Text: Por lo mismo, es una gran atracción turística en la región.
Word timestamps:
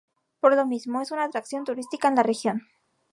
Por 0.39 0.55
lo 0.55 0.65
mismo, 0.65 0.99
es 1.03 1.11
una 1.11 1.19
gran 1.21 1.29
atracción 1.29 1.63
turística 1.63 2.07
en 2.07 2.15
la 2.15 2.23
región. 2.23 2.65